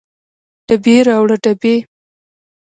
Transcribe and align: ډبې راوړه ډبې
ډبې 0.67 0.95
راوړه 1.07 1.37
ډبې 1.43 1.75